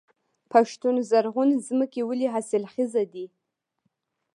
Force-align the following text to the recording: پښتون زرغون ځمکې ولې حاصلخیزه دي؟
پښتون 0.51 0.95
زرغون 1.09 1.49
ځمکې 1.67 2.01
ولې 2.09 2.27
حاصلخیزه 2.33 3.03
دي؟ 3.13 3.25